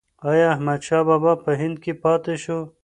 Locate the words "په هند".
1.43-1.75